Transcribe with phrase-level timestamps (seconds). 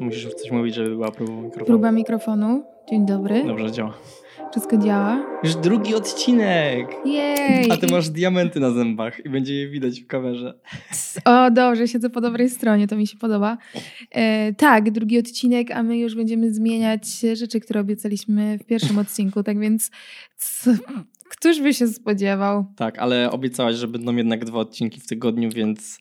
[0.00, 1.66] Musisz coś mówić, żeby była próba mikrofonu.
[1.66, 2.64] Próba mikrofonu.
[2.90, 3.44] Dzień dobry.
[3.46, 3.94] Dobrze, działa.
[4.50, 5.26] Wszystko działa?
[5.44, 6.88] Już drugi odcinek!
[7.04, 7.70] Jej!
[7.70, 10.58] A ty masz diamenty na zębach i będzie je widać w kamerze.
[11.24, 13.58] O, dobrze, siedzę po dobrej stronie, to mi się podoba.
[14.10, 19.42] E, tak, drugi odcinek, a my już będziemy zmieniać rzeczy, które obiecaliśmy w pierwszym odcinku,
[19.42, 19.90] tak więc
[20.36, 20.70] co,
[21.28, 22.64] któż by się spodziewał?
[22.76, 25.98] Tak, ale obiecałaś, że będą jednak dwa odcinki w tygodniu, więc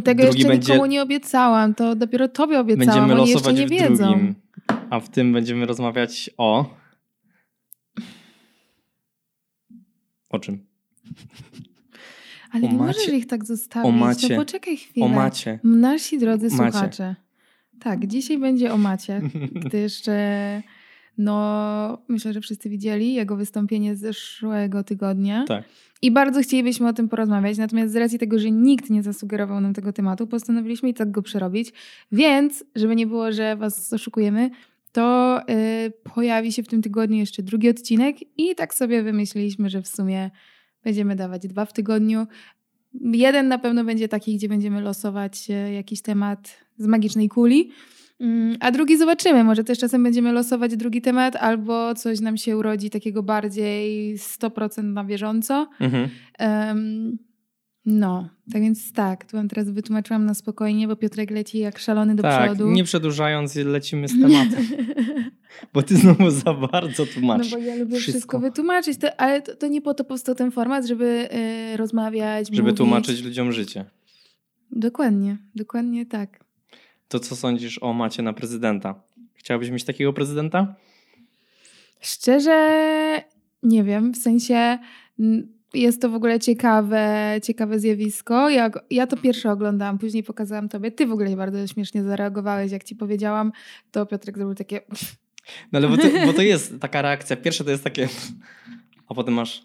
[0.00, 3.60] Tego Drugi jeszcze będzie- nikomu nie obiecałam, to dopiero tobie obiecałam, będziemy oni jeszcze losować
[3.60, 4.06] nie w wiedzą.
[4.08, 4.34] drugim.
[4.90, 6.74] A w tym będziemy rozmawiać o...
[10.28, 10.66] O czym?
[12.52, 15.06] Ale O nie macie- możesz ich tak zostawić, o macie- no poczekaj chwilę.
[15.06, 15.58] O macie.
[15.64, 16.72] Nasi drodzy Macie.
[16.72, 17.14] słuchacze.
[17.80, 19.20] Tak, dzisiaj będzie o Macie,
[19.66, 20.02] gdyż
[21.18, 25.44] no, myślę, że wszyscy widzieli jego wystąpienie z zeszłego tygodnia.
[25.48, 25.64] Tak.
[26.02, 29.74] I bardzo chcielibyśmy o tym porozmawiać, natomiast z racji tego, że nikt nie zasugerował nam
[29.74, 31.72] tego tematu, postanowiliśmy i tak go przerobić.
[32.12, 34.50] Więc, żeby nie było, że was oszukujemy,
[34.92, 39.82] to e, pojawi się w tym tygodniu jeszcze drugi odcinek i tak sobie wymyśliliśmy, że
[39.82, 40.30] w sumie
[40.84, 42.26] będziemy dawać dwa w tygodniu.
[43.00, 47.70] Jeden na pewno będzie taki, gdzie będziemy losować e, jakiś temat z magicznej kuli.
[48.20, 49.44] Mm, A drugi zobaczymy.
[49.44, 54.84] Może też czasem będziemy losować drugi temat, albo coś nam się urodzi takiego bardziej 100%
[54.84, 55.68] na bieżąco.
[55.80, 56.08] Mhm.
[56.38, 57.18] Em,
[57.88, 62.14] no, tak więc tak, tu wam teraz wytłumaczyłam na spokojnie, bo Piotrek leci jak szalony
[62.14, 62.70] do Tak, przodu.
[62.70, 64.66] nie przedłużając, lecimy z tematem.
[65.74, 67.52] Bo ty znowu za bardzo No tłumaczysz.
[67.52, 68.38] bo ja lubię wszystko, wszystko.
[68.40, 72.62] wytłumaczyć, to, ale to, to nie po to powstał ten format, żeby e, rozmawiać, Żeby
[72.62, 72.76] mówić.
[72.76, 73.84] tłumaczyć ludziom życie.
[74.70, 76.45] Dokładnie, dokładnie tak.
[77.08, 79.02] To co sądzisz o macie na prezydenta?
[79.34, 80.74] Chciałabyś mieć takiego prezydenta?
[82.00, 83.22] Szczerze
[83.62, 84.78] nie wiem, w sensie
[85.74, 88.50] jest to w ogóle ciekawe, ciekawe zjawisko.
[88.50, 90.90] Ja, ja to pierwsze oglądałam, później pokazałam tobie.
[90.90, 93.52] Ty w ogóle bardzo śmiesznie zareagowałeś, jak ci powiedziałam.
[93.90, 94.80] To Piotrek zrobił takie...
[95.72, 97.36] No ale bo to, bo to jest taka reakcja.
[97.36, 98.08] Pierwsze to jest takie...
[99.08, 99.62] A potem masz...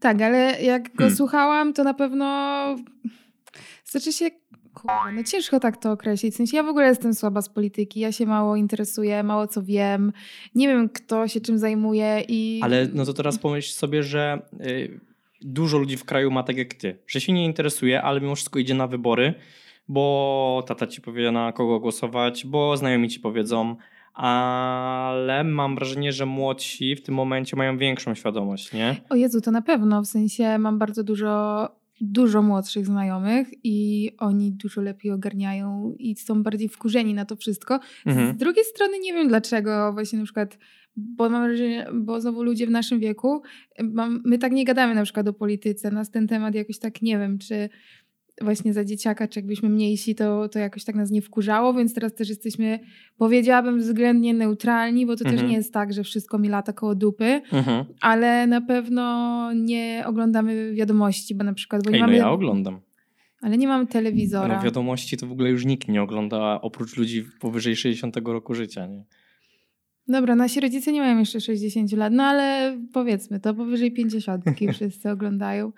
[0.00, 1.16] Tak, ale jak go Hmm.
[1.16, 2.76] słuchałam, to na pewno...
[3.84, 4.30] Znaczy się...
[4.84, 6.34] Kurwa, no ciężko tak to określić.
[6.34, 8.00] W sensie ja w ogóle jestem słaba z polityki.
[8.00, 10.12] Ja się mało interesuję, mało co wiem.
[10.54, 12.60] Nie wiem, kto się czym zajmuje i...
[12.62, 15.00] Ale no to teraz pomyśl sobie, że y,
[15.40, 16.98] dużo ludzi w kraju ma tak jak ty.
[17.06, 19.34] Że się nie interesuje, ale mimo wszystko idzie na wybory,
[19.88, 23.76] bo tata ci powie na kogo głosować, bo znajomi ci powiedzą.
[24.14, 28.96] Ale mam wrażenie, że młodsi w tym momencie mają większą świadomość, nie?
[29.10, 30.02] O Jezu, to na pewno.
[30.02, 31.68] W sensie mam bardzo dużo,
[32.00, 37.80] dużo młodszych znajomych i oni dużo lepiej ogarniają i są bardziej wkurzeni na to wszystko.
[38.06, 38.34] Mhm.
[38.34, 40.58] Z drugiej strony nie wiem dlaczego właśnie na przykład,
[40.96, 43.42] bo mam wrażenie, bo znowu ludzie w naszym wieku,
[43.82, 47.18] mam, my tak nie gadamy na przykład o polityce, nas ten temat jakoś tak nie
[47.18, 47.68] wiem, czy
[48.42, 52.14] właśnie za dzieciaka, czy jakbyśmy mniejsi, to, to jakoś tak nas nie wkurzało, więc teraz
[52.14, 52.78] też jesteśmy,
[53.18, 55.50] powiedziałabym, względnie neutralni, bo to też Mhm.
[55.50, 57.84] nie jest tak, że wszystko mi lata koło dupy, Mhm.
[58.00, 62.30] ale na pewno nie oglądamy wiadomości, bo na przykład, bo nie Ej, no mamy, ja
[62.30, 62.80] oglądam.
[63.40, 64.56] ale nie mamy telewizora.
[64.56, 68.86] No wiadomości to w ogóle już nikt nie ogląda oprócz ludzi powyżej 60 roku życia,
[68.86, 69.04] nie?
[70.08, 75.10] Dobra, nasi rodzice nie mają jeszcze 60 lat, no ale powiedzmy to, powyżej 50 wszyscy
[75.10, 75.72] oglądają.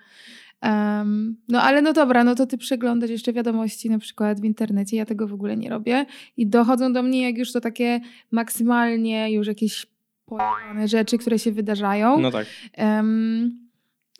[0.61, 4.97] Em, no ale no dobra, no to ty przeglądasz jeszcze wiadomości na przykład w internecie,
[4.97, 6.05] ja tego w ogóle nie robię
[6.37, 7.99] i dochodzą do mnie jak już to takie
[8.31, 9.85] maksymalnie już jakieś
[10.25, 12.19] pojechane rzeczy, które się wydarzają.
[12.19, 12.45] No tak.
[12.73, 13.67] Em,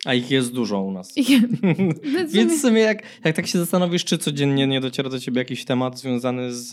[0.04, 1.16] A ich jest dużo u nas.
[1.18, 1.40] i-
[2.12, 5.20] no Więc w sumie- sumie jak, jak tak się zastanowisz, czy codziennie nie dociera do
[5.20, 6.70] ciebie jakiś temat związany z,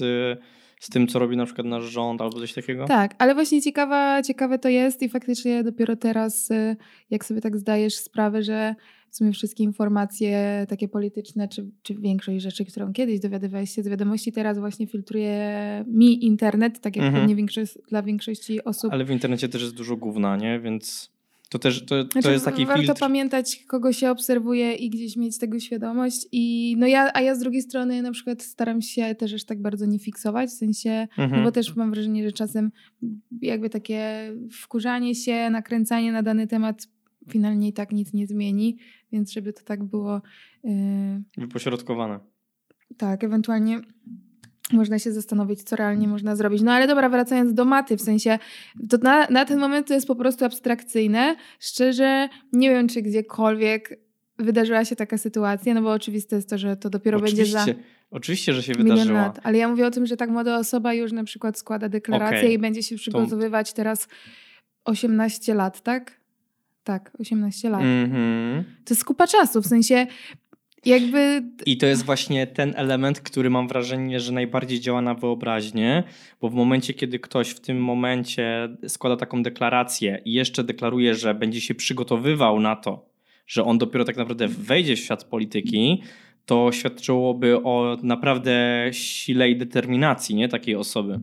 [0.80, 2.86] z tym, co robi na przykład nasz rząd albo coś takiego?
[2.86, 6.76] Tak, ale właśnie ciekawa, ciekawe to jest i faktycznie dopiero teraz, y,
[7.10, 8.76] jak sobie tak zdajesz sprawę, że
[9.16, 13.88] w sumie wszystkie informacje takie polityczne, czy, czy większość rzeczy, którą kiedyś dowiadywałeś się z
[13.88, 17.22] wiadomości, teraz właśnie filtruje mi internet, tak jak Mhm.
[17.24, 18.94] pewnie większość, dla większości osób.
[18.94, 20.60] Ale w internecie też jest dużo gówna, nie?
[20.60, 21.12] Więc
[21.50, 23.00] to też to, to Znaczy, jest taki warto filtr.
[23.00, 26.28] pamiętać, kogo się obserwuje i gdzieś mieć tego świadomość.
[26.32, 29.62] I no ja, a ja z drugiej strony na przykład staram się też aż tak
[29.62, 31.32] bardzo nie fiksować, w sensie Mhm.
[31.32, 32.72] No bo też mam wrażenie, że czasem
[33.42, 36.88] jakby takie wkurzanie się, nakręcanie na dany temat
[37.30, 38.78] finalnie i tak nic nie zmieni,
[39.12, 40.22] więc żeby to tak było
[40.64, 40.72] yy,
[41.38, 42.20] Wypośrodkowane.
[42.98, 43.82] tak, ewentualnie
[44.74, 46.62] można się zastanowić, co realnie można zrobić.
[46.62, 48.40] No ale dobra, wracając do maty, w sensie
[48.90, 51.36] to na, na ten moment to jest po prostu abstrakcyjne.
[51.60, 54.00] Szczerze nie wiem, czy gdziekolwiek
[54.40, 57.84] wydarzyła się taka sytuacja, no bo oczywiste jest to, że to dopiero będzie za Oczywiście,
[58.12, 59.22] oczywiście, że się wydarzyła.
[59.22, 59.40] lat.
[59.44, 62.54] Ale ja mówię o tym, że tak młoda osoba już na przykład składa deklarację Okej.
[62.54, 64.08] i będzie się przygotowywać teraz
[64.86, 66.22] 18 lat, tak?
[66.86, 67.82] Tak, 18 lat.
[67.82, 68.64] Mhm.
[68.86, 70.08] To jest kupa czasu, w sensie
[70.86, 71.44] Jakby...
[71.66, 76.04] I to jest właśnie ten element, który mam wrażenie, że najbardziej działa na wyobraźnię,
[76.42, 81.34] bo w momencie, kiedy ktoś w tym momencie składa taką deklarację i jeszcze deklaruje, że
[81.34, 83.10] będzie się przygotowywał na to,
[83.48, 86.04] że on dopiero tak naprawdę wejdzie w świat polityki,
[86.46, 91.20] to świadczyłoby o naprawdę sile i determinacji nie takiej osoby.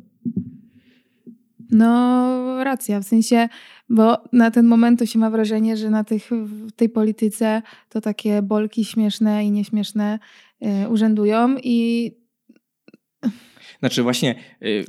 [1.72, 3.48] No, racja, w sensie,
[3.88, 8.00] bo na ten moment to się ma wrażenie, że na tych, w tej polityce to
[8.00, 10.18] takie bolki śmieszne i nieśmieszne
[10.62, 12.10] y, urzędują i...
[13.80, 14.34] Znaczy właśnie...
[14.62, 14.84] Y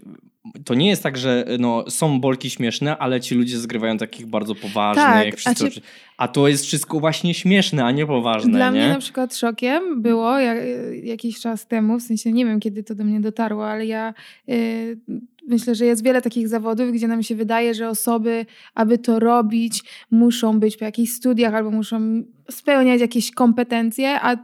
[0.66, 4.56] to nie jest tak, że no, są bolki śmieszne, ale ci ludzie zgrywają takich bardzo
[4.56, 5.44] poważnych.
[5.44, 5.82] Tak, a, ci...
[6.18, 8.52] a, to jest wszystko właśnie śmieszne, a nie poważne.
[8.52, 8.80] Dla nie?
[8.80, 10.58] mnie na przykład szokiem było jak,
[11.04, 14.14] jakiś czas temu, w sensie nie wiem kiedy to do mnie dotarło, ale ja
[14.50, 15.00] y,
[15.48, 18.46] myślę, że jest wiele takich zawodów, gdzie nam się wydaje, że osoby,
[18.76, 24.38] aby to robić, muszą być po jakichś studiach albo muszą spełniać jakieś kompetencje, a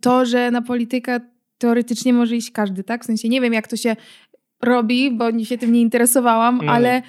[0.00, 1.20] to, że na politykę
[1.58, 3.02] teoretycznie może iść każdy, tak?
[3.02, 3.96] W sensie nie wiem, jak to się
[4.62, 6.72] robi, bo się tym nie interesowałam, no.
[6.72, 7.02] ale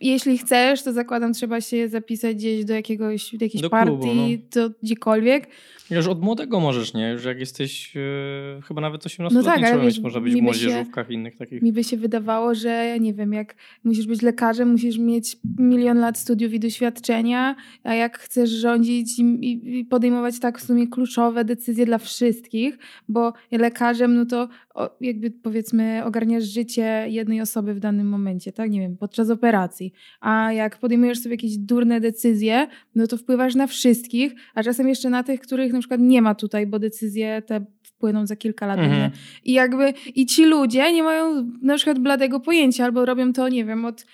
[0.00, 4.14] jeśli chcesz, to zakładam, trzeba się zapisać gdzieś do jakiegoś, do jakiejś do partii, klubu,
[4.14, 4.26] no.
[4.54, 5.48] do gdziekolwiek.
[5.90, 7.10] Już od młodego możesz, nie?
[7.10, 8.02] Już jak jesteś yy,
[8.62, 11.62] chyba nawet 18 no tak, ale wiesz, może być w młodzieżówkach i innych takich.
[11.62, 13.54] Mi by się wydawało, że nie wiem, jak
[13.84, 19.78] musisz być lekarzem, musisz mieć milion lat studiów i doświadczenia, a jak chcesz rządzić i,
[19.78, 24.48] i podejmować tak w sumie kluczowe decyzje dla wszystkich, bo lekarzem, no to
[25.00, 28.70] jakby powiedzmy ogarniasz życie jednej osoby w danym momencie, tak?
[28.70, 29.92] Nie wiem, podczas operacji.
[30.20, 35.10] A jak podejmujesz sobie jakieś durne decyzje, no to wpływasz na wszystkich, a czasem jeszcze
[35.10, 38.78] na tych, których na przykład nie ma tutaj, bo decyzje te wpłyną za kilka lat.
[38.78, 39.10] Mhm.
[39.44, 43.64] I jakby i ci ludzie nie mają na przykład bladego pojęcia, albo robią to, nie
[43.64, 44.06] wiem, od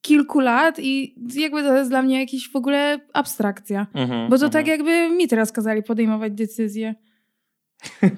[0.00, 3.86] kilku lat i jakby to jest dla mnie jakiś w ogóle abstrakcja.
[3.94, 4.78] Mhm, bo to tak mhm.
[4.78, 6.94] jakby mi teraz kazali podejmować decyzje.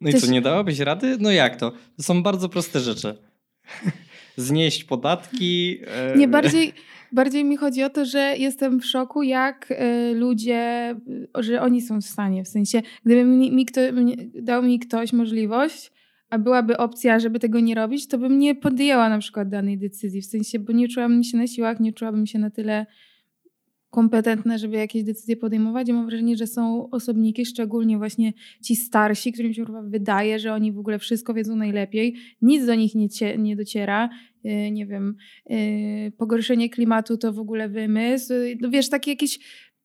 [0.00, 0.22] No i Też...
[0.22, 1.16] co, nie dałabyś rady?
[1.20, 1.72] No jak to?
[1.96, 3.14] To są bardzo proste rzeczy.
[4.36, 5.78] Znieść podatki.
[5.86, 6.72] E, nie, bardziej,
[7.12, 10.94] bardziej mi chodzi o to, że jestem w szoku, jak e, ludzie,
[11.38, 12.44] że oni są w stanie.
[12.44, 13.80] W sensie, gdyby mi, mi kto,
[14.34, 15.92] dał mi ktoś możliwość,
[16.30, 20.22] a byłaby opcja, żeby tego nie robić, to bym nie podjęła na przykład danej decyzji.
[20.22, 22.86] W sensie, bo nie czułabym się na siłach, nie czułabym się na tyle
[23.90, 25.88] kompetentne, żeby jakieś decyzje podejmować.
[25.88, 28.32] Ja mam wrażenie, że są osobniki, szczególnie właśnie
[28.62, 32.94] ci starsi, którym się wydaje, że oni w ogóle wszystko wiedzą najlepiej, nic do nich
[32.94, 33.08] nie,
[33.38, 34.08] nie dociera.
[34.44, 35.16] Yy, nie wiem,
[35.50, 38.34] yy, pogorszenie klimatu to w ogóle wymysł.
[38.60, 39.38] No wiesz, takie jakieś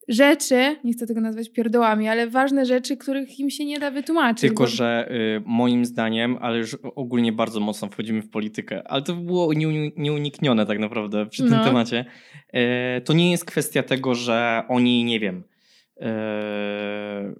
[0.07, 4.41] rzeczy, nie chcę tego nazwać pierdołami, ale ważne rzeczy, których im się nie da wytłumaczyć.
[4.41, 4.67] Tylko, bo...
[4.67, 9.53] że y, moim zdaniem, ale już ogólnie bardzo mocno wchodzimy w politykę, ale to było
[9.97, 11.63] nieuniknione tak naprawdę przy tym no.
[11.63, 12.05] temacie.
[12.97, 15.43] Y, to nie jest kwestia tego, że oni, nie wiem,
[15.97, 16.01] y,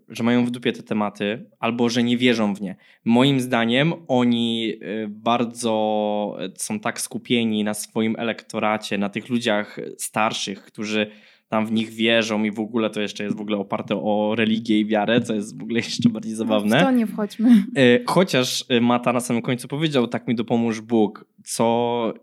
[0.10, 2.76] że mają w dupie te tematy, albo że nie wierzą w nie.
[3.06, 10.62] Moim zdaniem oni y, bardzo są tak skupieni na swoim elektoracie, na tych ludziach starszych,
[10.64, 11.12] którzy
[11.50, 14.80] tam w nich wierzą i w ogóle to jeszcze jest w ogóle oparte o religię
[14.80, 16.80] i wiarę, co jest w ogóle jeszcze bardziej no, zabawne.
[16.80, 17.50] W to nie wchodźmy.
[17.50, 22.14] E, chociaż e, Mata na samym końcu powiedział, tak mi dopomóż Bóg, co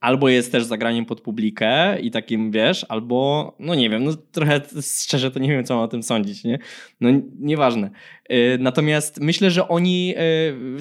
[0.00, 4.60] albo jest też zagraniem pod publikę i takim, wiesz, albo, no nie wiem, no trochę
[5.04, 6.58] szczerze to nie wiem, co mam o tym sądzić, nie?
[7.00, 7.10] No
[7.40, 7.90] nieważne.
[8.28, 10.14] E, natomiast myślę, że oni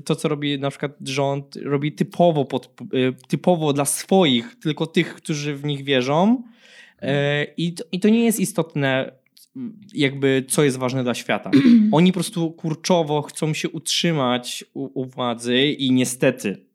[0.05, 2.73] to, co robi na przykład rząd, robi typowo, pod,
[3.27, 6.43] typowo dla swoich, tylko tych, którzy w nich wierzą,
[7.57, 9.11] I to, I to nie jest istotne,
[9.93, 11.51] jakby co jest ważne dla świata.
[11.91, 16.65] Oni po prostu kurczowo chcą się utrzymać u, u władzy i niestety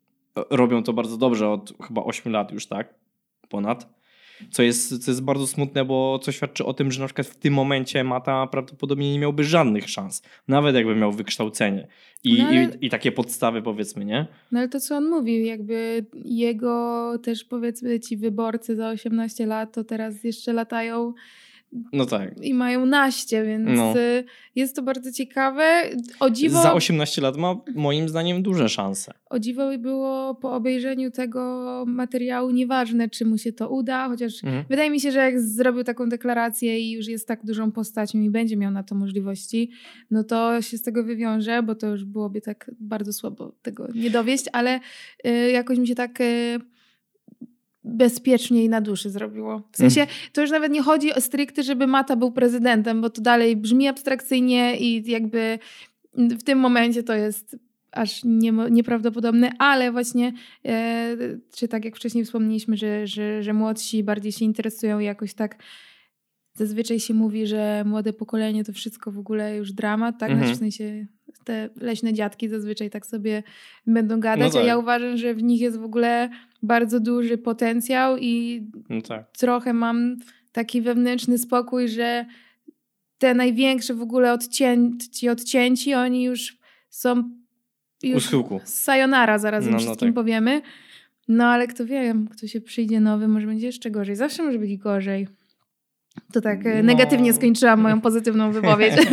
[0.51, 2.95] robią to bardzo dobrze od chyba 8 lat już, tak?
[3.49, 3.96] Ponad.
[4.51, 7.37] Co jest, co jest bardzo smutne, bo co świadczy o tym, że na przykład w
[7.37, 10.23] tym momencie Mata prawdopodobnie nie miałby żadnych szans.
[10.49, 11.89] Nawet jakby miał wykształcenie
[12.25, 12.65] i, no ale...
[12.65, 14.27] i, i, takie podstawy powiedzmy, nie?
[14.53, 19.75] No ale to co on mówił, jakby jego też powiedzmy ci wyborcy za 18 lat
[19.75, 21.13] to teraz jeszcze latają
[21.93, 22.45] no tak.
[22.45, 23.99] I mają naście, więc no.
[23.99, 25.83] Y, jest to bardzo ciekawe.
[26.21, 29.13] O dziwo, Za 18 lat ma moim zdaniem duże szanse.
[29.31, 34.65] O dziwo było po obejrzeniu tego materiału nieważne, czy mu się to uda, chociaż mhm.
[34.69, 38.31] wydaje mi się, że jak zrobił taką deklarację i już jest tak dużą postacią i
[38.31, 39.71] będzie miał na to możliwości,
[40.11, 44.11] no to się z tego wywiąże, bo to już byłoby tak bardzo słabo tego nie
[44.11, 44.81] dowieść, ale
[45.27, 46.21] y, jakoś mi się tak...
[46.21, 46.76] Y,
[47.87, 49.63] bezpieczniej na duszy zrobiło.
[49.73, 50.15] W sensie mm.
[50.33, 53.89] to już nawet nie chodzi o stricte, żeby Mata był prezydentem, bo to dalej brzmi
[53.89, 55.59] abstrakcyjnie i jakby
[56.15, 57.57] w tym momencie to jest
[57.93, 60.33] aż nie, nieprawdopodobne, ale właśnie,
[60.65, 61.17] e,
[61.55, 65.57] czy tak jak wcześniej wspomnieliśmy, że, że, że młodsi bardziej się interesują jakoś tak
[66.55, 70.31] zazwyczaj się mówi, że młode pokolenie to wszystko w ogóle już dramat, tak?
[70.31, 70.47] Mhm.
[70.47, 71.07] Znaczy w sensie
[71.45, 73.43] te leśne dziadki zazwyczaj tak sobie
[73.87, 74.83] będą gadać, No a ja tak.
[74.83, 76.31] uważam, że w nich jest w ogóle
[76.67, 79.31] bardzo duży potencjał i No tak.
[79.39, 80.17] trochę mam
[80.53, 82.27] taki wewnętrzny spokój, że
[83.19, 84.77] te największe w ogóle odcię
[85.13, 86.57] ci odcięci, oni już
[86.91, 87.31] są
[88.03, 88.61] już schyłku.
[88.65, 90.15] sayonara, zaraz im No, no wszystkim tak.
[90.15, 90.63] powiemy.
[91.29, 94.17] No ale kto wie, kto się przyjdzie nowy, może będzie jeszcze gorzej.
[94.17, 95.29] Zawsze może być gorzej.
[96.33, 96.83] To tak e, No.
[96.83, 98.93] negatywnie skończyłam moją pozytywną wypowiedź.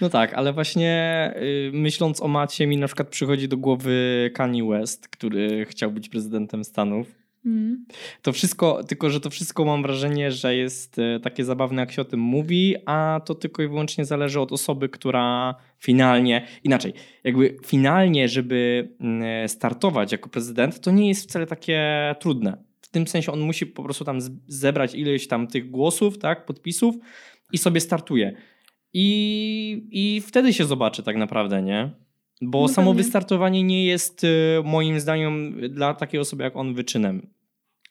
[0.00, 4.64] No tak, ale właśnie y, myśląc o Macie, mi na przykład przychodzi do głowy Kanye
[4.64, 7.26] West, który chciał być prezydentem Stanów.
[7.46, 7.86] Mm.
[8.22, 12.02] To wszystko, tylko że to wszystko mam wrażenie, że jest e, takie zabawne, jak się
[12.02, 16.92] o tym mówi, a to tylko i wyłącznie zależy od osoby, która finalnie, inaczej,
[17.24, 22.56] jakby finalnie, żeby mm, startować jako prezydent, to nie jest wcale takie trudne.
[22.80, 26.94] W tym sensie on musi po prostu tam zebrać ileś tam tych głosów, tak, podpisów
[27.52, 28.36] i sobie startuje.
[28.98, 31.90] I, I wtedy się zobaczy tak naprawdę, nie?
[32.42, 33.02] Bo No samo pewnie.
[33.02, 34.28] wystartowanie nie jest y,
[34.64, 37.26] moim zdaniem dla takiej osoby jak on wyczynem.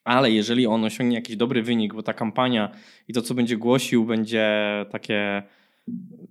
[0.04, 2.72] Ale jeżeli on osiągnie jakiś dobry wynik, bo ta kampania
[3.08, 4.50] i to, co będzie głosił, będzie
[4.92, 5.44] takie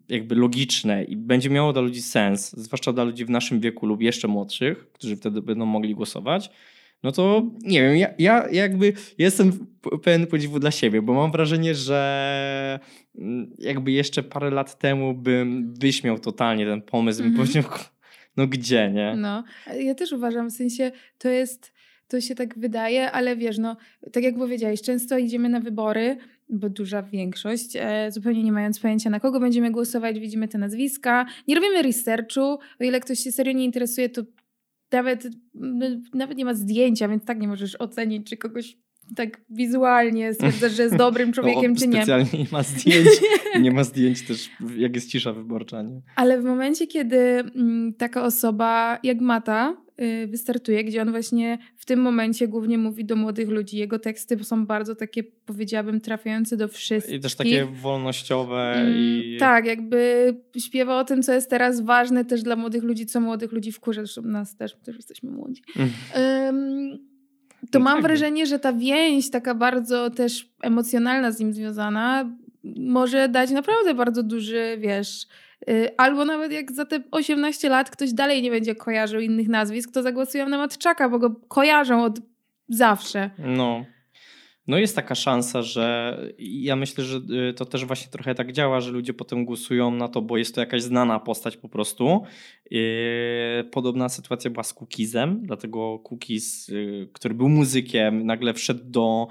[0.09, 4.03] jakby logiczne i będzie miało dla ludzi sens, zwłaszcza dla ludzi w naszym wieku lub
[4.03, 6.51] jeszcze młodszych, którzy wtedy będą mogli głosować,
[7.05, 9.53] no to nie wiem, ja, ja jakby jestem
[10.03, 12.81] pełen podziwu dla siebie, bo mam wrażenie, że
[13.19, 17.47] mm, jakby jeszcze parę lat temu bym wyśmiał totalnie ten pomysł, bym Mhm.
[17.47, 17.65] powiedział,
[18.37, 19.15] no gdzie, nie?
[19.17, 19.45] No,
[19.81, 21.73] ja też uważam, w sensie to jest,
[22.09, 23.77] to się tak wydaje, ale wiesz, no,
[24.13, 26.17] tak jak powiedziałeś, często idziemy na wybory,
[26.49, 31.27] bo duża większość, e, zupełnie nie mając pojęcia na kogo będziemy głosować, widzimy te nazwiska,
[31.49, 32.41] nie robimy researchu,
[32.81, 34.23] o ile ktoś się serio nie interesuje, to
[34.93, 35.29] nawet,
[36.15, 38.79] nawet nie ma zdjęcia, więc tak nie możesz ocenić, czy kogoś
[39.17, 41.97] tak wizualnie stwierdzasz, że jest dobrym człowiekiem, no, czy nie.
[41.97, 43.09] Specjalnie nie ma zdjęć.
[43.61, 46.01] nie ma zdjęć też, jak jest cisza wyborcza, nie?
[46.17, 51.87] Ale w momencie, kiedy mm, taka osoba jak Mata y, wystartuje, gdzie on właśnie w
[51.87, 56.69] tym momencie głównie mówi do młodych ludzi, jego teksty są bardzo takie, powiedziałabym, trafiające do
[56.69, 57.15] wszystkich.
[57.15, 59.37] I też takie wolnościowe Mm, i...
[59.41, 63.53] Tak, jakby śpiewa o tym, co jest teraz ważne też dla młodych ludzi, co młodych
[63.53, 65.63] ludzi wkurza, zresztą nas też, też jesteśmy młodzi.
[65.77, 65.91] Mm.
[66.49, 67.14] Ym,
[67.71, 68.03] to No mam tak.
[68.03, 72.31] wrażenie, że ta więź taka bardzo też emocjonalna z nim związana
[72.77, 75.27] może dać naprawdę bardzo duży, wiesz,
[75.69, 79.93] y, albo nawet jak za te 18 lat ktoś dalej nie będzie kojarzył innych nazwisk,
[79.93, 82.21] to zagłosują na Matczaka, bo go kojarzą od
[82.69, 83.31] zawsze.
[83.39, 83.85] No.
[84.67, 88.81] No jest taka szansa, że ja myślę, że y, to też właśnie trochę tak działa,
[88.81, 92.23] że ludzie potem głosują na to, bo jest to jakaś znana postać po prostu.
[92.71, 92.81] Yy,
[93.71, 99.29] Podobna sytuacja była z Cookizem, dlatego Cookies, y, który był muzykiem, nagle wszedł do,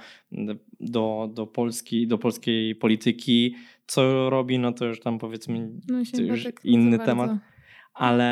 [0.79, 3.55] do, do, Polski, do polskiej polityki.
[3.87, 7.29] Co robi, no to już tam powiedzmy No już inny temat.
[7.29, 7.52] bardzo.
[7.93, 8.25] Ale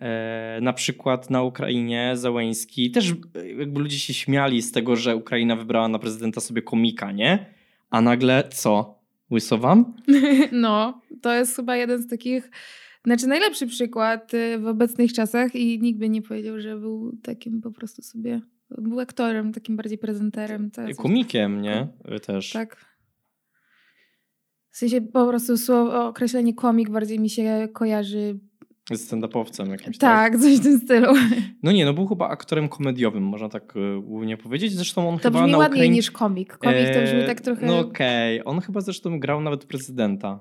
[0.00, 3.14] e, na przykład na Ukrainie Załęski też
[3.58, 7.54] jakby ludzie się śmiali z tego, że Ukraina wybrała na prezydenta sobie komika, nie?
[7.90, 8.98] A nagle co?
[9.30, 9.94] Łysowam?
[10.52, 12.50] No, to jest chyba jeden z takich,
[13.04, 17.60] znaczy najlepszy przykład y, w obecnych czasach i nikt by nie powiedział, że był takim
[17.60, 20.70] po prostu sobie, był aktorem, takim bardziej prezenterem.
[20.86, 21.88] Jest- Komikiem, nie?
[22.26, 22.52] Też.
[22.52, 22.88] Tak.
[24.70, 28.38] W sensie po prostu słowo, określenie komik bardziej mi się kojarzy.
[28.92, 29.98] Z stand-upowcem jakimś.
[29.98, 30.32] Tak.
[30.32, 31.14] Tak, coś w tym stylu.
[31.62, 34.72] No nie, no był chyba aktorem komediowym, można tak e, głównie powiedzieć.
[34.72, 35.96] Zresztą on To chyba brzmi na ładniej Ukrainie...
[35.96, 36.56] niż komik.
[36.56, 37.66] Komik to brzmi E, tak trochę...
[37.66, 38.44] No okej.
[38.44, 40.40] On chyba zresztą grał nawet prezydenta.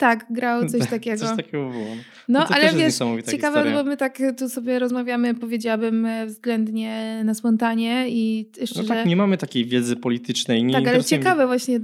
[0.00, 1.16] Tak, grał coś takiego.
[1.16, 1.84] Coś takiego było.
[2.28, 3.72] No, No to ale wiesz, ciekawe, historia.
[3.72, 8.88] bo my tak tu sobie rozmawiamy, powiedziałabym, e, względnie na spontanie i No szczerze...
[8.88, 10.64] tak, nie mamy takiej wiedzy politycznej.
[10.64, 11.80] Nie Tak, ale ciekawe właśnie,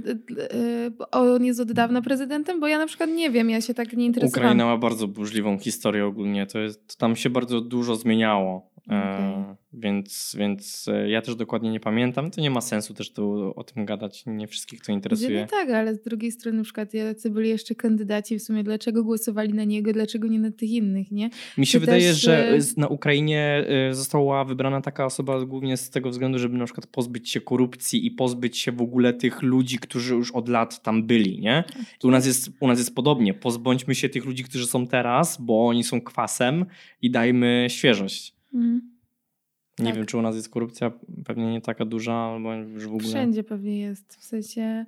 [0.97, 3.93] bo on jest od dawna prezydentem, bo ja na przykład nie wiem, ja się tak
[3.93, 4.47] nie interesowałam.
[4.47, 6.45] Ukraina ma bardzo burzliwą historię ogólnie.
[6.45, 8.69] To jest, tam się bardzo dużo zmieniało.
[8.89, 9.55] E, Okej.
[9.73, 12.31] więc, więc e, ja też dokładnie nie pamiętam.
[12.31, 14.23] To nie ma sensu też tu o tym gadać.
[14.25, 15.39] Nie wszystkich to interesuje.
[15.39, 19.03] nie tak, ale z drugiej strony na przykład jacy byli jeszcze kandydaci w sumie, dlaczego
[19.03, 21.29] głosowali na niego, dlaczego nie na tych innych, nie?
[21.57, 25.77] Mi się Czy wydaje, też, że e, na Ukrainie e, została wybrana taka osoba głównie
[25.77, 29.41] z tego względu, żeby na przykład pozbyć się korupcji i pozbyć się w ogóle tych
[29.41, 31.63] ludzi, którzy już od lat tam byli, nie?
[32.03, 33.33] U nas jest, u nas jest podobnie.
[33.33, 36.65] Pozbądźmy się tych ludzi, którzy są teraz, bo oni są kwasem
[37.01, 38.36] i dajmy świeżość.
[38.53, 38.97] Mhm.
[39.79, 39.95] Nie Tak.
[39.95, 40.91] wiem, czy u nas jest korupcja,
[41.25, 43.09] pewnie nie taka duża, albo już w ogóle.
[43.09, 44.85] Wszędzie pewnie jest, w sensie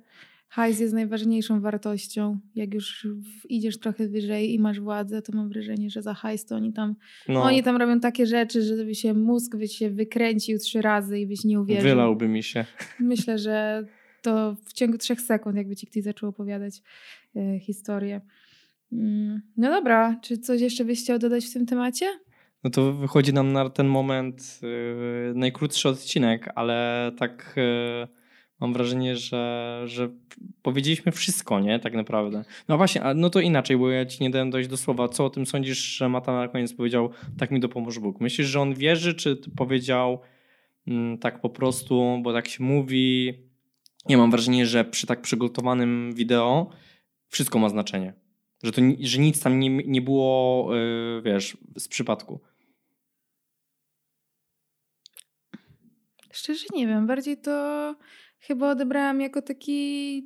[0.48, 2.38] hajs jest najważniejszą wartością.
[2.54, 3.06] Jak już
[3.48, 6.94] idziesz trochę wyżej i masz władzę, to mam wrażenie, że za hajs to oni tam,
[7.28, 11.26] No, oni tam robią takie rzeczy, żeby się mózg by się wykręcił trzy razy i
[11.26, 11.82] byś nie uwierzył.
[11.90, 12.64] wylałby mi się.
[13.00, 13.84] Myślę, że
[14.22, 16.82] to w ciągu trzech sekund, jakby ci ktoś zaczął opowiadać
[17.36, 18.20] e, historię.
[18.92, 22.06] Mm, no dobra, czy coś jeszcze byś chciał dodać w tym temacie?
[22.64, 28.20] No to wychodzi nam na ten moment yy, najkrótszy odcinek, ale tak yy,
[28.60, 30.08] mam wrażenie, że, że
[30.62, 31.78] powiedzieliśmy wszystko, nie?
[31.78, 32.44] Tak naprawdę.
[32.68, 35.08] No właśnie, no to inaczej, bo ja ci nie dałem dojść do słowa.
[35.08, 38.20] Co o tym sądzisz, że Mata na koniec powiedział, tak mi dopomóż Bóg?
[38.20, 40.20] Myślisz, że on wierzy, czy powiedział
[40.86, 43.34] mm, tak po prostu, bo tak się mówi?
[44.08, 46.70] Ja mam wrażenie, że przy tak przygotowanym wideo
[47.28, 48.12] wszystko ma znaczenie.
[48.62, 52.40] Że, to, że nic tam nie, nie było, yy, wiesz, z przypadku.
[56.32, 57.94] Szczerze nie wiem, bardziej to
[58.38, 60.22] chyba odebrałam jako taki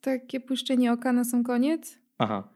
[0.00, 1.98] takie puszczenie oka na sam koniec.
[2.18, 2.48] Aha.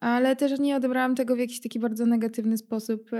[0.00, 3.10] Ale też nie odebrałam tego w jakiś taki bardzo negatywny sposób.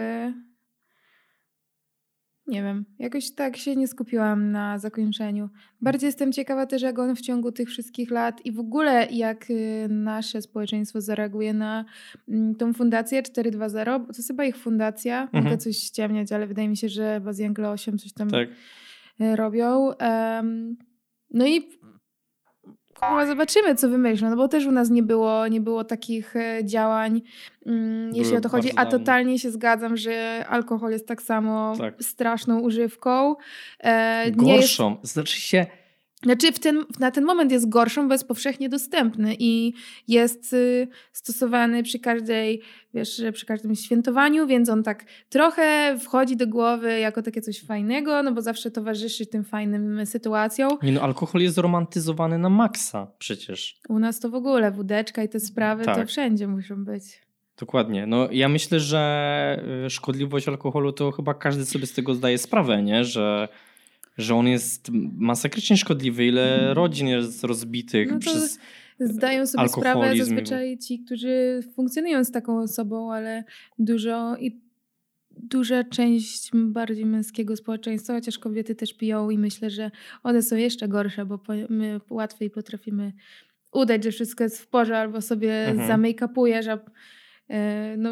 [2.47, 5.49] Nie wiem, jakoś tak się nie skupiłam na zakończeniu.
[5.81, 9.51] Bardziej jestem ciekawa też, jak on w ciągu tych wszystkich lat i w ogóle jak
[9.51, 11.85] y, nasze społeczeństwo zareaguje na
[12.29, 15.23] mm, tą fundację 420, bo to jest chyba ich fundacja.
[15.23, 15.45] Mhm.
[15.45, 18.49] Mogę coś ściemniać, ale wydaje mi się, że Baziengle 8 coś tam tak.
[19.21, 19.93] Y, robią.
[20.01, 20.77] Um,
[21.31, 21.69] no i
[23.01, 26.65] Chyba zobaczymy, co wymyślą, no bo też u nas nie było, nie było takich e,
[26.65, 27.23] działań,
[27.67, 28.71] mm, jeśli o to chodzi.
[28.77, 31.95] A totalnie się zgadzam, że alkohol jest tak samo tak.
[32.01, 33.37] straszną używką.
[33.81, 34.91] E, Gorszą.
[34.91, 35.13] Jest...
[35.13, 35.67] Znaczy się
[36.23, 39.73] znaczy w ten, na ten moment jest gorszą, bo jest powszechnie dostępny i
[40.09, 42.63] jest y, stosowany przy każdej,
[42.95, 48.23] wiesz, przy każdym świętowaniu, więc on tak trochę wchodzi do głowy jako takie coś fajnego,
[48.23, 50.79] no bo zawsze towarzyszy tym fajnym sytuacjom.
[50.83, 53.81] No, alkohol jest romantyzowany na maksa przecież.
[53.89, 55.97] U nas to w ogóle wódeczka i te sprawy tak.
[55.97, 57.03] to wszędzie muszą być.
[57.59, 58.07] Dokładnie.
[58.07, 62.83] No ja myślę, że y, szkodliwość alkoholu to chyba każdy sobie z tego zdaje sprawę,
[62.83, 63.05] nie?
[63.05, 63.49] Że
[64.17, 66.73] że on jest masakrycznie szkodliwy, ile mhm.
[66.77, 68.59] rodzin jest rozbitych no przez
[69.01, 73.45] Zdają sobie sprawę zazwyczaj ci, którzy funkcjonują z taką osobą, ale
[73.79, 74.61] dużo i
[75.31, 79.91] duża część bardziej męskiego społeczeństwa, chociaż kobiety też piją i myślę, że
[80.23, 83.13] one są jeszcze gorsze, bo my łatwiej potrafimy
[83.73, 85.89] udać, że wszystko jest w porze, albo sobie mhm.
[85.89, 86.79] zamake-upujesz, a
[87.49, 88.11] e, no,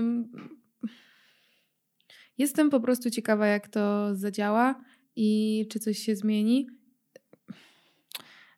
[2.39, 4.85] jestem po prostu ciekawa, jak to zadziała
[5.17, 6.67] i czy coś się zmieni.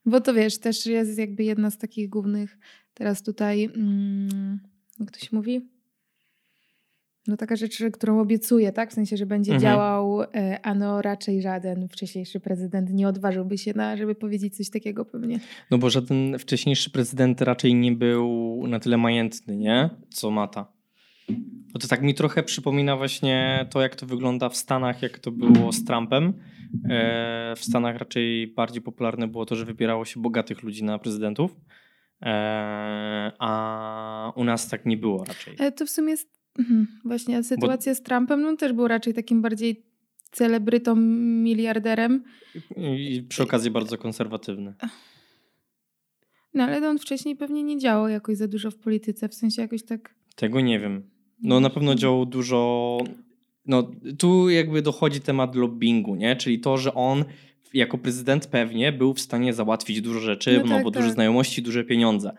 [0.06, 2.58] Bo to wiesz, też jest jakby jedna z takich głównych
[2.94, 4.60] teraz tutaj, mm,
[5.00, 5.68] jak to się mówi?
[7.26, 8.90] No taka rzecz, którą obiecuję, tak?
[8.90, 9.72] W sensie, że będzie mhm.
[9.72, 14.70] działał, e, a no raczej żaden wcześniejszy prezydent nie odważyłby się na, żeby powiedzieć coś
[14.70, 15.40] takiego pewnie.
[15.70, 19.90] No bo żaden wcześniejszy prezydent raczej nie był na tyle majętny, nie?
[20.10, 20.75] Co Mata.
[21.74, 25.30] No to tak mi trochę przypomina właśnie to, jak to wygląda w Stanach, jak to
[25.30, 26.32] było z Trumpem.
[26.90, 31.56] E, w Stanach raczej bardziej popularne było to, że wybierało się bogatych ludzi na prezydentów,
[32.22, 35.54] e, a u nas tak nie było raczej.
[35.58, 37.96] E, to w sumie jest mhm, właśnie sytuacja Bo...
[37.96, 39.86] z Trumpem no, też był raczej takim bardziej
[40.32, 42.24] celebrytą, miliarderem.
[42.76, 44.74] I przy okazji bardzo konserwatywny.
[46.54, 49.84] No ale on wcześniej pewnie nie działał jakoś za dużo w polityce, w sensie jakoś
[49.84, 50.14] tak...
[50.36, 51.15] Tego nie wiem.
[51.42, 52.98] No na pewno działał dużo.
[53.66, 56.36] No tu jakby dochodzi temat lobbingu, nie?
[56.36, 57.24] Czyli to, że on
[57.74, 61.02] jako prezydent pewnie był w stanie załatwić dużo rzeczy, no, no tak, bo tak.
[61.02, 62.32] duże znajomości, duże pieniądze.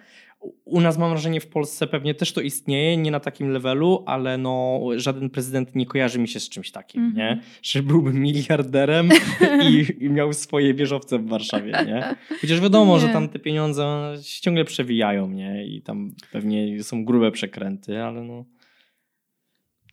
[0.65, 4.37] U nas mam wrażenie w Polsce pewnie też to istnieje, nie na takim levelu, ale
[4.37, 7.17] no żaden prezydent nie kojarzy mi się z czymś takim, mm -hmm.
[7.17, 7.41] nie?
[7.61, 9.09] Że byłby miliarderem
[9.69, 12.15] i, i, miał swoje wieżowce w Warszawie, nie?
[12.41, 12.99] Chociaż wiadomo, nie.
[12.99, 15.67] że tam te pieniądze się ciągle przewijają, nie?
[15.67, 18.45] I tam pewnie są grube przekręty, ale no...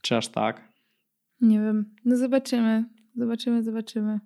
[0.04, 0.68] Czy aż tak?
[1.40, 1.94] Nie wiem.
[2.04, 2.84] No zobaczymy.
[3.16, 4.20] Zobaczymy, zobaczymy.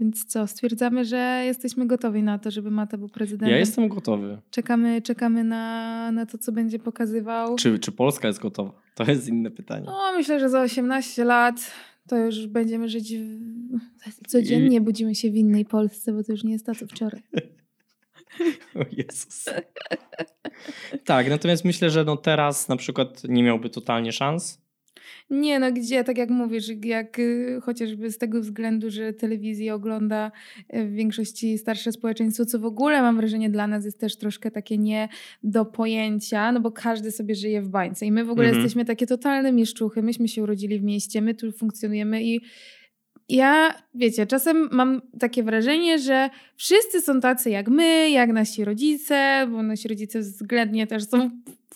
[0.00, 3.48] Więc co, stwierdzamy, że jesteśmy gotowi na to, żeby Mata był prezydentem.
[3.48, 4.38] Ja jestem gotowy.
[4.50, 7.56] Czekamy, czekamy na, na to, co będzie pokazywał.
[7.56, 8.72] Czy, czy Polska jest gotowa?
[8.94, 9.86] To jest inne pytanie.
[9.86, 11.72] No, myślę, że za 18 lat
[12.08, 14.28] to już będziemy żyć w...
[14.28, 17.22] codziennie, budzimy się w innej Polsce, bo to już nie jest to, co wczoraj.
[18.80, 19.44] O Jezus.
[21.04, 24.62] tak, natomiast myślę, że no teraz na przykład nie miałby totalnie szans.
[25.30, 30.32] Nie, no gdzie, tak jak mówisz, jak y, chociażby z tego względu, że telewizję ogląda
[30.74, 34.50] y, w większości starsze społeczeństwo, co w ogóle mam wrażenie dla nas jest też troszkę
[34.50, 35.08] takie nie
[35.42, 38.62] do pojęcia, no bo każdy sobie żyje w bańce i my w ogóle mhm.
[38.62, 42.40] jesteśmy takie totalne mieszczuchy, myśmy się urodzili w mieście, my tu funkcjonujemy i
[43.28, 49.46] ja, wiecie, czasem mam takie wrażenie, że wszyscy są tacy jak my, jak nasi rodzice,
[49.50, 51.30] bo nasi rodzice względnie też są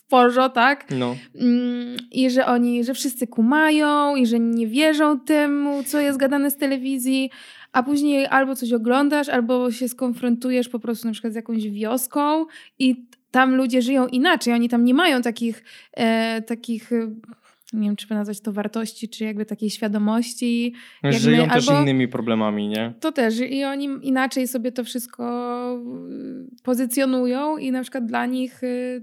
[0.09, 0.87] porzo, tak?
[0.91, 1.17] No.
[1.35, 6.51] Mm, I że oni, że wszyscy kumają i że nie wierzą temu, co jest gadane
[6.51, 7.31] z telewizji,
[7.73, 12.47] a później albo coś oglądasz, albo się skonfrontujesz po prostu na przykład z jakąś wioską
[12.79, 14.55] i tam ludzie żyją inaczej.
[14.55, 16.91] Oni tam nie mają takich, e, takich
[17.77, 20.75] nie wiem, czy by nazwać to wartości, czy jakby takiej świadomości.
[21.03, 22.95] jak Żyją my, też albo- innymi problemami, nie?
[23.01, 25.83] To też i oni inaczej sobie to wszystko
[26.59, 29.01] y, pozycjonują i na przykład dla nich y,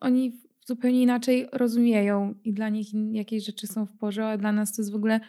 [0.00, 0.32] oni
[0.66, 4.82] zupełnie inaczej rozumieją i dla nich jakieś rzeczy są w porządku, a dla nas to
[4.82, 5.20] jest w ogóle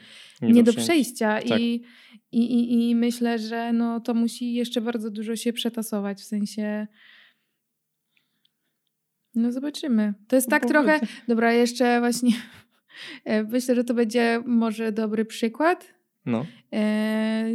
[0.41, 1.39] nie, do przejścia.
[1.41, 1.59] Tak.
[1.59, 1.83] I,
[2.31, 6.87] i, i, I myślę, że no, to musi jeszcze bardzo dużo się przetasować, w sensie
[9.35, 10.13] no zobaczymy.
[10.27, 12.31] To jest tak trochę, dobra, jeszcze właśnie
[13.51, 15.93] myślę, że to będzie może dobry przykład,
[16.25, 16.45] No.
[16.73, 17.45] E,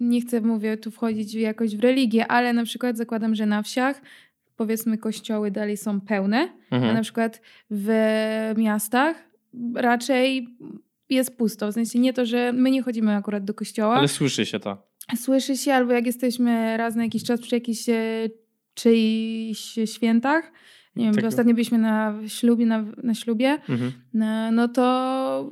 [0.00, 4.00] nie chcę, mówię, tu wchodzić jakoś w religię, ale na przykład zakładam, że na wsiach
[4.56, 7.02] powiedzmy kościoły dalej są pełne, a na Mhm.
[7.02, 7.40] przykład
[7.70, 7.88] w
[8.56, 9.16] miastach
[9.74, 10.48] raczej
[11.10, 11.70] jest pusto.
[11.70, 13.94] W sensie nie to, że my nie chodzimy akurat do kościoła.
[13.96, 14.82] Ale słyszy się to.
[15.16, 18.28] Słyszy się, albo jak jesteśmy raz na jakiś czas przy jakichś e,
[18.74, 20.52] czyichś świętach,
[20.96, 21.24] nie wiem, Tak.
[21.24, 23.92] ostatnio byliśmy na ślubie, na, na ślubie, Mhm.
[24.14, 25.50] no, no to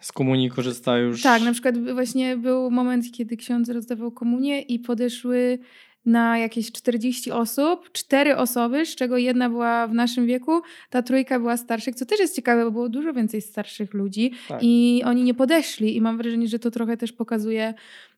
[0.00, 1.22] Z komunii korzysta już.
[1.22, 5.58] Tak, na przykład właśnie był moment, kiedy ksiądz rozdawał komunię i podeszły
[6.06, 11.38] na jakieś 40 osób, cztery osoby, z czego jedna była w naszym wieku, ta trójka
[11.38, 14.60] była starszych, co też jest ciekawe, bo było dużo więcej starszych ludzi Tak.
[14.62, 17.74] i oni nie podeszli i mam wrażenie, że to trochę też pokazuje,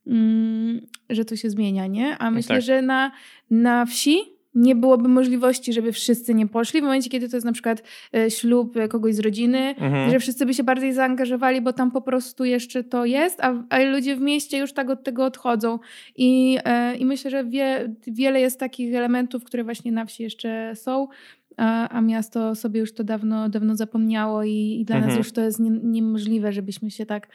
[0.07, 2.19] mm, że to się zmienia, nie?
[2.19, 2.65] A myślę, tak.
[2.65, 3.13] że na,
[3.51, 4.19] na wsi
[4.57, 7.83] nie byłoby możliwości, żeby wszyscy nie poszli w momencie, kiedy to jest na przykład
[8.15, 10.11] e, ślub e, kogoś z rodziny, Mhm.
[10.11, 13.79] że wszyscy by się bardziej zaangażowali, bo tam po prostu jeszcze to jest, a, a
[13.83, 15.79] ludzie w mieście już tak od tego odchodzą.
[16.17, 20.73] I, e, i myślę, że wie, wiele jest takich elementów, które właśnie na wsi jeszcze
[20.75, 21.09] są,
[21.57, 25.19] a, a miasto sobie już to dawno, dawno zapomniało i, i dla nas Mhm.
[25.19, 27.29] już to jest nie, niemożliwe, żebyśmy się tak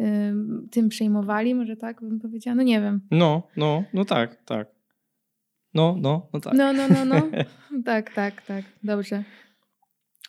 [0.00, 2.54] ym, tym przejmowali, może tak bym powiedziała.
[2.54, 3.00] No nie wiem.
[3.10, 4.79] No, no, no tak, tak.
[5.74, 6.52] No, no, no tak.
[6.52, 7.30] No, no, no, no.
[7.86, 8.64] tak, tak, tak.
[8.82, 9.24] Dobrze.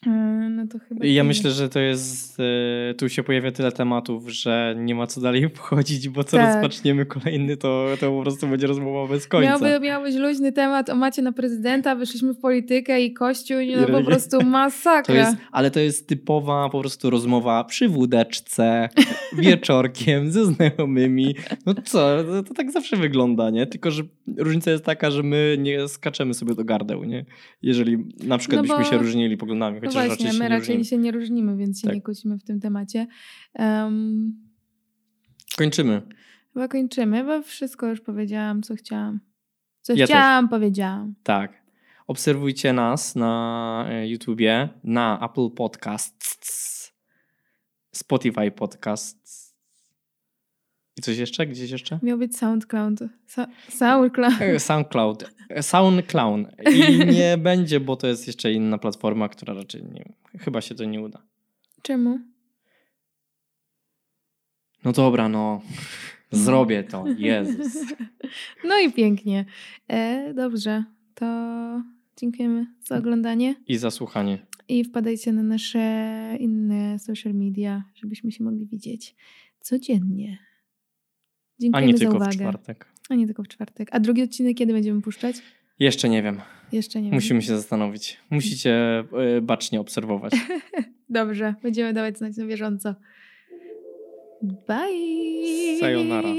[0.06, 0.12] Yy,
[0.50, 1.06] No to chyba.
[1.06, 2.38] I ja myślę, że to jest.
[2.40, 6.54] e, tu się pojawia tyle tematów, że nie ma co dalej wchodzić, bo co Tak.
[6.56, 9.50] rozpoczniemy kolejny, to, to po prostu będzie rozmowa bez końca.
[9.50, 13.76] Miałby, miał być luźny temat o macie na prezydenta, wyszliśmy w politykę i kościół, i
[13.76, 14.06] no po religię.
[14.06, 15.16] prostu To masakra.
[15.16, 18.90] jest, ale to jest typowa po prostu rozmowa przy wódeczce,
[19.38, 21.36] wieczorkiem, ze znajomymi.
[21.66, 23.68] No co, to, to tak zawsze wygląda, nie?
[23.68, 24.04] Tylko, że
[24.38, 27.26] różnica jest taka, że my nie skaczemy sobie do gardeł, nie?
[27.62, 30.60] Jeżeli na przykład No byśmy bo- się różnili poglądami, No właśnie, się my nie raczej
[30.60, 30.86] różnimy.
[30.86, 31.96] się nie różnimy, więc się Tak.
[31.96, 33.08] nie kłócimy w tym temacie.
[33.60, 34.34] Um,
[35.58, 36.02] Kończymy.
[36.54, 39.20] chyba kończymy, bo wszystko już powiedziałam, co chciałam.
[39.82, 40.16] Co Ja też.
[40.16, 41.14] chciałam, powiedziałam.
[41.24, 41.62] Tak.
[42.08, 46.94] Obserwujcie nas na e, YouTubie, na Apple Podcasts,
[47.92, 49.41] Spotify Podcasts.
[51.02, 51.48] I coś jeszcze?
[51.48, 52.00] Gdzieś jeszcze?
[52.04, 53.00] Miał być SoundCloud.
[53.28, 54.42] Sa- SoundCloud.
[54.42, 55.32] E, SoundCloud.
[55.50, 56.48] E, SoundClown.
[56.74, 60.86] I nie będzie, bo to jest jeszcze inna platforma, która raczej nie, chyba się to
[60.86, 61.22] nie uda.
[61.82, 62.20] Czemu?
[64.84, 65.62] No dobra, no.
[66.32, 67.06] Zrobię to.
[67.18, 67.78] Jezus.
[68.68, 69.46] No i pięknie.
[69.88, 70.84] E, dobrze,
[71.16, 71.26] to
[72.18, 73.56] dziękujemy za oglądanie.
[73.68, 74.46] I zasłuchanie.
[74.68, 75.80] I wpadajcie na nasze
[76.40, 79.16] inne social media, żebyśmy się mogli widzieć
[79.60, 80.51] codziennie.
[81.62, 82.32] Dziękujemy A nie tylko uwagę.
[82.32, 82.86] w czwartek.
[83.10, 83.90] A nie tylko w czwartek.
[83.92, 85.36] A drugi odcinek kiedy będziemy puszczać?
[85.80, 86.42] Jeszcze nie wiem.
[86.72, 87.14] Jeszcze nie wiem.
[87.14, 88.18] Musimy się zastanowić.
[88.30, 89.04] Musicie
[89.38, 90.34] e, bacznie obserwować.
[91.10, 92.96] Dobrze, będziemy dawać znać na bieżąco.
[94.42, 95.80] Bye!
[95.80, 96.30] Sayonara.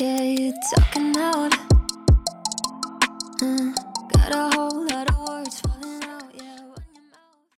[0.00, 1.54] Yeah, you're talking out.
[3.42, 3.68] Mm.
[3.68, 3.73] Uh.